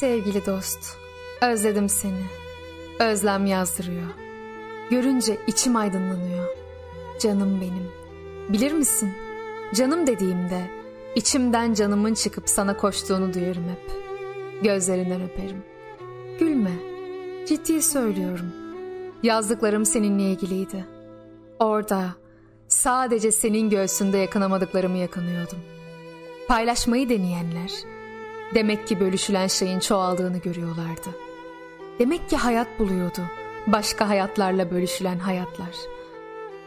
[0.00, 0.96] Sevgili dost,
[1.42, 2.24] özledim seni.
[3.00, 4.08] Özlem yazdırıyor.
[4.90, 6.46] Görünce içim aydınlanıyor.
[7.20, 7.88] Canım benim.
[8.52, 9.12] Bilir misin?
[9.74, 10.70] Canım dediğimde
[11.14, 13.90] içimden canımın çıkıp sana koştuğunu duyarım hep.
[14.62, 15.64] Gözlerinden öperim.
[16.38, 16.72] Gülme.
[17.48, 18.52] Ciddi söylüyorum.
[19.22, 20.84] Yazdıklarım seninle ilgiliydi.
[21.58, 22.06] Orada
[22.68, 25.58] sadece senin göğsünde yakınamadıklarımı yakınıyordum.
[26.48, 27.95] Paylaşmayı deneyenler
[28.54, 31.08] demek ki bölüşülen şeyin çoğaldığını görüyorlardı.
[31.98, 33.20] Demek ki hayat buluyordu.
[33.66, 35.76] Başka hayatlarla bölüşülen hayatlar.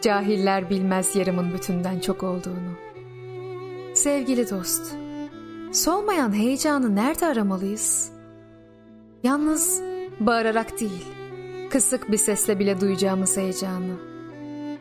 [0.00, 2.74] Cahiller bilmez yarımın bütünden çok olduğunu.
[3.94, 4.94] Sevgili dost,
[5.72, 8.10] solmayan heyecanı nerede aramalıyız?
[9.22, 9.82] Yalnız
[10.20, 11.04] bağırarak değil,
[11.70, 13.96] kısık bir sesle bile duyacağımız heyecanı.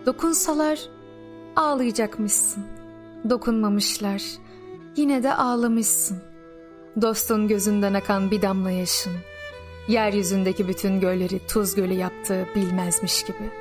[0.06, 0.80] Dokunsalar
[1.56, 2.64] ağlayacakmışsın.
[3.30, 4.24] Dokunmamışlar,
[4.96, 6.33] yine de ağlamışsın.
[7.02, 9.14] Dostun gözünden akan bir damla yaşın,
[9.88, 13.52] yeryüzündeki bütün gölleri tuz gölü yaptığı bilmezmiş gibi.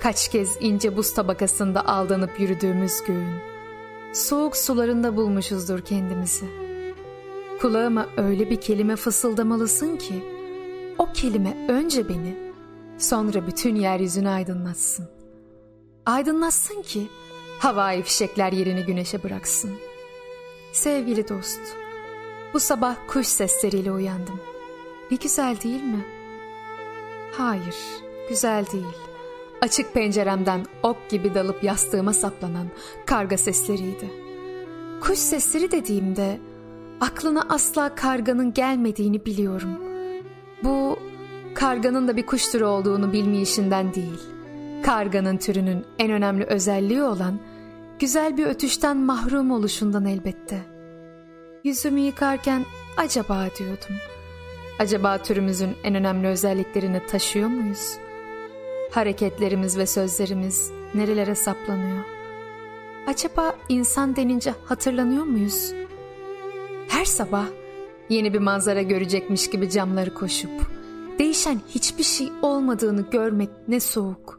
[0.00, 3.34] Kaç kez ince buz tabakasında aldanıp yürüdüğümüz göğün,
[4.12, 6.46] soğuk sularında bulmuşuzdur kendimizi.
[7.60, 10.24] Kulağıma öyle bir kelime fısıldamalısın ki,
[10.98, 12.36] o kelime önce beni,
[12.98, 15.08] sonra bütün yeryüzünü aydınlatsın.
[16.06, 17.08] Aydınlatsın ki,
[17.58, 19.70] havai fişekler yerini güneşe bıraksın.
[20.72, 21.60] Sevgili dost,
[22.54, 24.40] bu sabah kuş sesleriyle uyandım.
[25.10, 26.04] Ne güzel değil mi?
[27.32, 27.76] Hayır,
[28.28, 28.96] güzel değil.
[29.60, 32.66] Açık penceremden ok gibi dalıp yastığıma saplanan
[33.06, 34.10] karga sesleriydi.
[35.00, 36.40] Kuş sesleri dediğimde
[37.00, 39.78] aklına asla karganın gelmediğini biliyorum.
[40.64, 40.98] Bu
[41.54, 44.20] karganın da bir kuş türü olduğunu bilmeyişinden değil.
[44.82, 47.38] Karganın türünün en önemli özelliği olan
[47.98, 50.75] güzel bir ötüşten mahrum oluşundan elbette.
[51.66, 52.66] Yüzümü yıkarken
[52.96, 53.96] acaba diyordum.
[54.78, 57.98] Acaba türümüzün en önemli özelliklerini taşıyor muyuz?
[58.90, 62.04] Hareketlerimiz ve sözlerimiz nerelere saplanıyor?
[63.06, 65.72] Acaba insan denince hatırlanıyor muyuz?
[66.88, 67.46] Her sabah
[68.08, 70.70] yeni bir manzara görecekmiş gibi camları koşup
[71.18, 74.35] değişen hiçbir şey olmadığını görmek ne soğuk.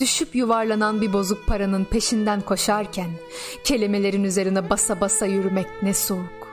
[0.00, 3.10] Düşüp yuvarlanan bir bozuk paranın peşinden koşarken
[3.64, 6.48] kelimelerin üzerine basa basa yürümek ne soğuk.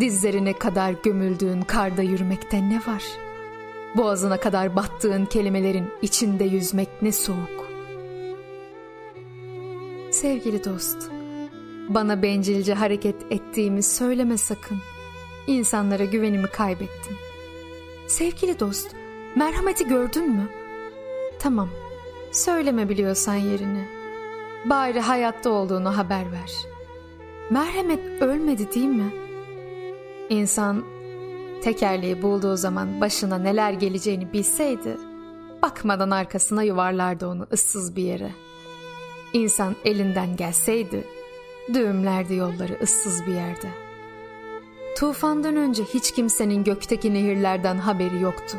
[0.00, 3.04] Dizlerine kadar gömüldüğün karda yürümekte ne var?
[3.96, 7.70] Boğazına kadar battığın kelimelerin içinde yüzmek ne soğuk.
[10.10, 11.10] Sevgili dost,
[11.88, 14.78] bana bencilce hareket ettiğimi söyleme sakın.
[15.46, 17.16] İnsanlara güvenimi kaybettim.
[18.06, 18.94] Sevgili dost,
[19.36, 20.48] merhameti gördün mü?
[21.38, 21.68] Tamam,
[22.32, 23.88] söyleme biliyorsan yerini.
[24.64, 26.52] Bari hayatta olduğunu haber ver.
[27.50, 29.12] Merhamet ölmedi değil mi?
[30.28, 30.84] İnsan
[31.62, 34.96] tekerleği bulduğu zaman başına neler geleceğini bilseydi,
[35.62, 38.30] bakmadan arkasına yuvarlardı onu ıssız bir yere.
[39.32, 41.04] İnsan elinden gelseydi,
[41.74, 43.68] düğümlerdi yolları ıssız bir yerde.
[44.96, 48.56] Tufandan önce hiç kimsenin gökteki nehirlerden haberi yoktu.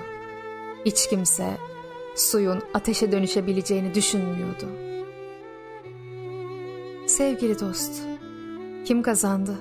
[0.86, 1.58] Hiç kimse
[2.22, 4.66] suyun ateşe dönüşebileceğini düşünmüyordu.
[7.08, 8.04] Sevgili dost,
[8.86, 9.56] kim kazandı?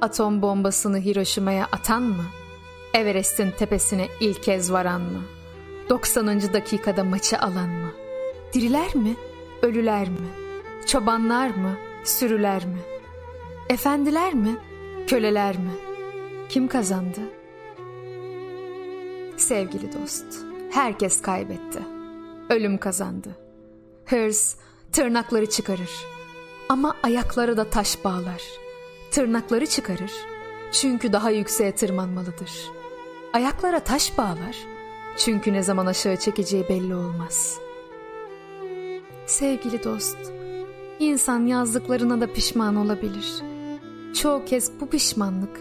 [0.00, 2.24] Atom bombasını Hiroşima'ya atan mı?
[2.94, 5.22] Everest'in tepesine ilk kez varan mı?
[5.88, 6.40] 90.
[6.52, 7.90] dakikada maçı alan mı?
[8.52, 9.16] Diriler mi?
[9.62, 10.28] Ölüler mi?
[10.86, 11.76] Çobanlar mı?
[12.04, 12.78] Sürüler mi?
[13.68, 14.56] Efendiler mi?
[15.06, 15.70] Köleler mi?
[16.48, 17.20] Kim kazandı?
[19.36, 20.44] Sevgili dost,
[20.74, 21.78] herkes kaybetti.
[22.50, 23.28] Ölüm kazandı.
[24.06, 24.56] Hırs
[24.92, 25.90] tırnakları çıkarır.
[26.68, 28.42] Ama ayakları da taş bağlar.
[29.10, 30.12] Tırnakları çıkarır.
[30.72, 32.50] Çünkü daha yükseğe tırmanmalıdır.
[33.32, 34.56] Ayaklara taş bağlar.
[35.16, 37.58] Çünkü ne zaman aşağı çekeceği belli olmaz.
[39.26, 40.18] Sevgili dost,
[40.98, 43.34] insan yazdıklarına da pişman olabilir.
[44.14, 45.60] Çoğu kez bu pişmanlık,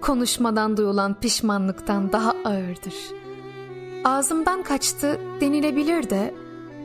[0.00, 3.21] konuşmadan duyulan pişmanlıktan daha ağırdır.
[4.04, 6.34] Ağzımdan kaçtı denilebilir de,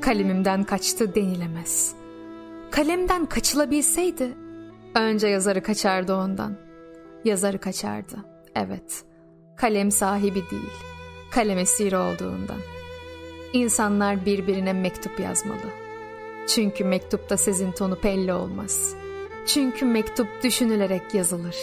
[0.01, 1.95] kalemimden kaçtı denilemez.
[2.71, 4.37] Kalemden kaçılabilseydi,
[4.95, 6.57] önce yazarı kaçardı ondan.
[7.25, 8.25] Yazarı kaçardı,
[8.55, 9.03] evet.
[9.55, 10.73] Kalem sahibi değil,
[11.31, 12.59] kalem esiri olduğundan.
[13.53, 15.69] İnsanlar birbirine mektup yazmalı.
[16.47, 18.95] Çünkü mektupta sizin tonu belli olmaz.
[19.45, 21.55] Çünkü mektup düşünülerek yazılır.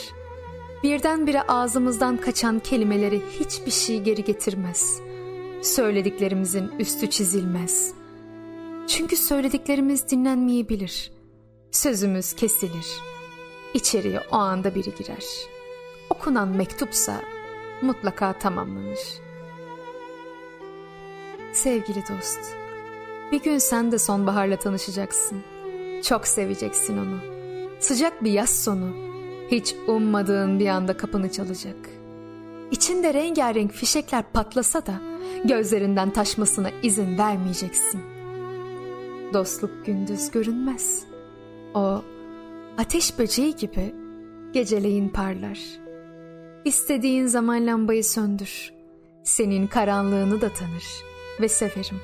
[0.82, 5.00] Birdenbire ağzımızdan kaçan kelimeleri hiçbir şey geri getirmez.
[5.64, 7.94] Söylediklerimizin üstü çizilmez.
[8.86, 11.12] Çünkü söylediklerimiz dinlenmeyebilir.
[11.70, 12.86] Sözümüz kesilir.
[13.74, 15.24] İçeriye o anda biri girer.
[16.10, 17.20] Okunan mektupsa
[17.82, 18.98] mutlaka tamamlanır.
[21.52, 22.40] Sevgili dost,
[23.32, 25.42] bir gün sen de sonbaharla tanışacaksın.
[26.02, 27.18] Çok seveceksin onu.
[27.80, 28.94] Sıcak bir yaz sonu,
[29.50, 31.76] hiç ummadığın bir anda kapını çalacak.
[32.70, 35.13] İçinde rengarenk fişekler patlasa da
[35.44, 38.00] gözlerinden taşmasına izin vermeyeceksin.
[39.32, 41.04] Dostluk gündüz görünmez.
[41.74, 42.02] O
[42.78, 43.94] ateş böceği gibi
[44.52, 45.60] geceleyin parlar.
[46.64, 48.72] İstediğin zaman lambayı söndür.
[49.24, 50.84] Senin karanlığını da tanır
[51.40, 52.00] ve severim.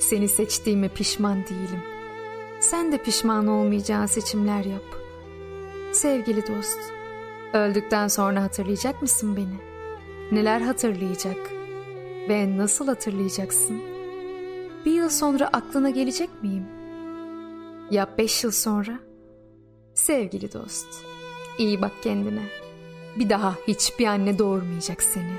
[0.00, 1.82] Seni seçtiğime pişman değilim.
[2.60, 4.82] Sen de pişman olmayacağın seçimler yap.
[5.92, 6.78] Sevgili dost,
[7.52, 9.68] öldükten sonra hatırlayacak mısın beni?
[10.32, 11.57] Neler hatırlayacak
[12.28, 13.82] ve nasıl hatırlayacaksın?
[14.84, 16.66] Bir yıl sonra aklına gelecek miyim?
[17.90, 18.98] Ya beş yıl sonra?
[19.94, 21.04] Sevgili dost,
[21.58, 22.44] iyi bak kendine.
[23.18, 25.36] Bir daha hiçbir anne doğurmayacak seni.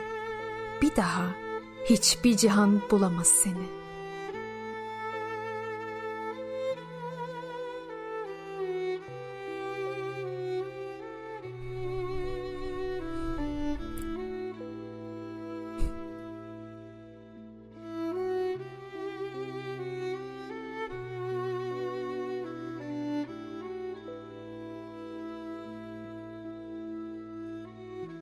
[0.81, 1.25] Bir daha
[1.85, 3.78] hiçbir cihan bulamaz seni.''